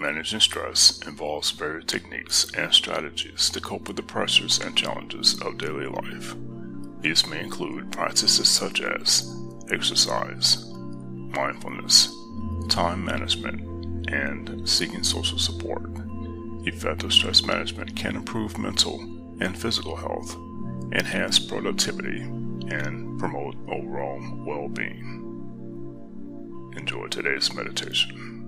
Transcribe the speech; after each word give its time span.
Managing 0.00 0.40
stress 0.40 0.98
involves 1.06 1.50
various 1.50 1.84
techniques 1.84 2.50
and 2.56 2.72
strategies 2.72 3.50
to 3.50 3.60
cope 3.60 3.86
with 3.86 3.98
the 3.98 4.02
pressures 4.02 4.58
and 4.58 4.74
challenges 4.74 5.38
of 5.42 5.58
daily 5.58 5.84
life. 5.84 6.34
These 7.02 7.26
may 7.26 7.40
include 7.40 7.92
practices 7.92 8.48
such 8.48 8.80
as 8.80 9.30
exercise, 9.70 10.64
mindfulness, 10.72 12.10
time 12.70 13.04
management, 13.04 14.10
and 14.10 14.66
seeking 14.66 15.02
social 15.02 15.38
support. 15.38 15.90
Effective 16.64 17.12
stress 17.12 17.44
management 17.44 17.94
can 17.94 18.16
improve 18.16 18.56
mental 18.56 19.00
and 19.42 19.56
physical 19.56 19.96
health, 19.96 20.34
enhance 20.92 21.38
productivity, 21.38 22.22
and 22.22 23.18
promote 23.18 23.54
overall 23.68 24.18
well 24.46 24.68
being. 24.68 25.26
Enjoy 26.74 27.06
today's 27.08 27.52
meditation. 27.52 28.39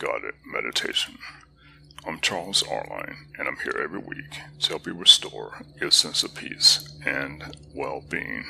Calming 0.00 0.22
Guided 0.22 0.34
Meditation. 0.46 1.18
I'm 2.06 2.20
Charles 2.20 2.62
Arline, 2.62 3.26
and 3.38 3.48
I'm 3.48 3.56
here 3.56 3.80
every 3.82 3.98
week 3.98 4.38
to 4.60 4.68
help 4.70 4.86
you 4.86 4.94
restore 4.94 5.62
your 5.80 5.90
sense 5.90 6.22
of 6.22 6.34
peace 6.34 6.88
and 7.04 7.56
well 7.74 8.02
being. 8.08 8.44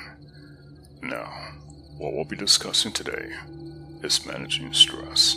Now, 1.03 1.33
what 1.99 2.15
we'll 2.15 2.25
be 2.25 2.37
discussing 2.37 2.93
today 2.93 3.31
is 4.03 4.27
managing 4.27 4.73
stress. 4.73 5.37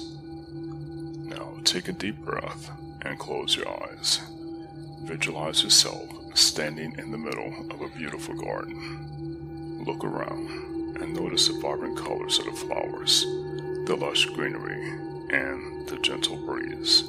Now, 0.51 1.59
take 1.63 1.87
a 1.87 1.93
deep 1.93 2.17
breath 2.17 2.69
and 3.01 3.19
close 3.19 3.55
your 3.55 3.69
eyes. 3.83 4.19
Visualize 5.03 5.63
yourself 5.63 6.09
standing 6.35 6.97
in 6.97 7.11
the 7.11 7.17
middle 7.17 7.67
of 7.71 7.81
a 7.81 7.97
beautiful 7.97 8.35
garden. 8.35 9.83
Look 9.85 10.03
around 10.03 10.97
and 11.01 11.13
notice 11.13 11.47
the 11.47 11.59
vibrant 11.59 11.97
colors 11.97 12.39
of 12.39 12.45
the 12.45 12.51
flowers 12.51 13.25
the 13.85 13.97
lush 13.97 14.25
greenery, 14.27 15.12
and 15.33 15.87
the 15.87 15.97
gentle 15.97 16.37
breeze. 16.37 17.03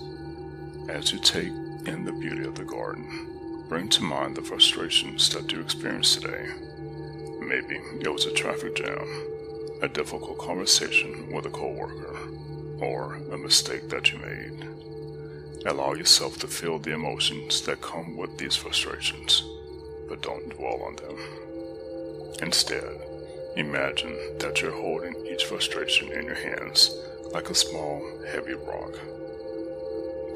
As 0.88 1.12
you 1.12 1.18
take 1.18 1.52
in 1.86 2.04
the 2.04 2.12
beauty 2.12 2.44
of 2.44 2.54
the 2.54 2.64
garden, 2.64 3.64
bring 3.68 3.88
to 3.90 4.02
mind 4.02 4.36
the 4.36 4.42
frustrations 4.42 5.28
that 5.30 5.52
you 5.52 5.60
experienced 5.60 6.20
today. 6.20 6.48
Maybe 7.40 7.76
it 8.00 8.12
was 8.12 8.26
a 8.26 8.32
traffic 8.32 8.76
jam, 8.76 9.06
a 9.82 9.88
difficult 9.88 10.38
conversation 10.38 11.30
with 11.32 11.46
a 11.46 11.50
coworker, 11.50 12.16
or 12.80 13.14
a 13.32 13.36
mistake 13.36 13.88
that 13.90 14.10
you 14.10 14.18
made. 14.18 15.66
Allow 15.66 15.92
yourself 15.92 16.38
to 16.38 16.48
feel 16.48 16.78
the 16.78 16.92
emotions 16.92 17.60
that 17.62 17.80
come 17.80 18.16
with 18.16 18.38
these 18.38 18.56
frustrations, 18.56 19.44
but 20.08 20.22
don't 20.22 20.48
dwell 20.48 20.82
on 20.82 20.96
them. 20.96 21.18
Instead, 22.42 23.00
Imagine 23.56 24.16
that 24.40 24.60
you're 24.60 24.72
holding 24.72 25.14
each 25.26 25.44
frustration 25.44 26.10
in 26.10 26.24
your 26.24 26.34
hands 26.34 26.90
like 27.34 27.50
a 27.50 27.54
small, 27.54 28.00
heavy 28.30 28.54
rock. 28.54 28.92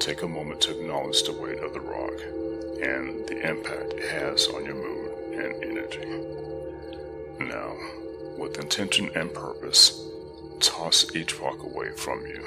Take 0.00 0.22
a 0.22 0.28
moment 0.28 0.60
to 0.62 0.76
acknowledge 0.76 1.22
the 1.22 1.32
weight 1.32 1.60
of 1.60 1.72
the 1.72 1.80
rock 1.80 2.20
and 2.82 3.24
the 3.28 3.38
impact 3.48 3.92
it 3.92 4.10
has 4.10 4.48
on 4.48 4.64
your 4.64 4.74
mood 4.74 5.12
and 5.32 5.62
energy. 5.62 6.08
Now, 7.38 7.76
with 8.36 8.58
intention 8.58 9.12
and 9.14 9.32
purpose, 9.32 10.08
toss 10.58 11.14
each 11.14 11.38
rock 11.38 11.62
away 11.62 11.92
from 11.92 12.26
you, 12.26 12.44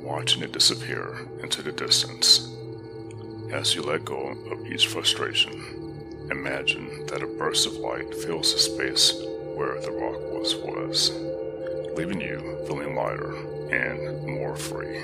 watching 0.00 0.44
it 0.44 0.52
disappear 0.52 1.26
into 1.42 1.60
the 1.60 1.72
distance. 1.72 2.54
As 3.50 3.74
you 3.74 3.82
let 3.82 4.04
go 4.04 4.36
of 4.52 4.66
each 4.68 4.86
frustration, 4.86 6.28
imagine 6.30 7.06
that 7.06 7.24
a 7.24 7.26
burst 7.26 7.66
of 7.66 7.72
light 7.72 8.14
fills 8.14 8.52
the 8.52 8.60
space 8.60 9.20
where 9.56 9.80
the 9.80 9.90
rock 9.90 10.20
was 10.32 10.54
was, 10.54 11.10
leaving 11.96 12.20
you 12.20 12.38
feeling 12.66 12.94
lighter 12.94 13.34
and 13.70 14.26
more 14.26 14.56
free. 14.56 14.98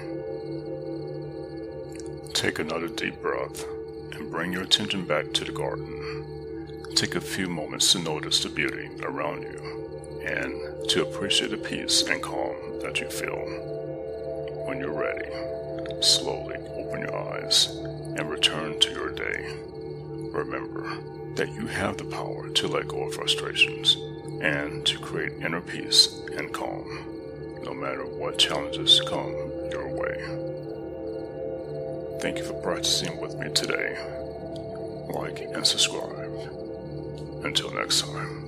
Take 2.32 2.58
another 2.58 2.88
deep 2.88 3.20
breath 3.22 3.64
and 4.12 4.30
bring 4.30 4.52
your 4.52 4.62
attention 4.62 5.04
back 5.04 5.32
to 5.34 5.44
the 5.44 5.52
garden. 5.52 6.90
Take 6.96 7.14
a 7.14 7.20
few 7.20 7.48
moments 7.48 7.92
to 7.92 8.00
notice 8.00 8.42
the 8.42 8.48
beauty 8.48 8.90
around 9.02 9.42
you 9.42 10.22
and 10.24 10.88
to 10.90 11.02
appreciate 11.02 11.52
the 11.52 11.56
peace 11.56 12.02
and 12.02 12.20
calm 12.22 12.56
that 12.82 13.00
you 13.00 13.08
feel. 13.08 13.38
When 14.66 14.80
you're 14.80 14.92
ready, 14.92 15.30
slowly 16.02 16.56
open 16.74 17.02
your 17.02 17.16
eyes 17.16 17.66
and 18.16 18.28
return 18.28 18.80
to 18.80 18.90
your 18.90 19.10
day. 19.10 19.56
Remember 20.32 20.98
that 21.34 21.52
you 21.54 21.66
have 21.66 21.96
the 21.96 22.04
power 22.04 22.48
to 22.48 22.68
let 22.68 22.88
go 22.88 23.04
of 23.04 23.14
frustrations 23.14 23.96
and 24.40 24.86
to 24.86 24.98
create 24.98 25.32
inner 25.44 25.60
peace 25.60 26.20
and 26.36 26.52
calm, 26.52 27.04
no 27.62 27.74
matter 27.74 28.04
what 28.06 28.38
challenges 28.38 29.00
come 29.06 29.32
your 29.70 29.88
way. 29.88 30.16
Thank 32.20 32.38
you 32.38 32.44
for 32.44 32.60
practicing 32.62 33.20
with 33.20 33.34
me 33.36 33.50
today. 33.52 33.96
Like 35.08 35.40
and 35.40 35.66
subscribe. 35.66 36.32
Until 37.44 37.70
next 37.72 38.02
time. 38.02 38.39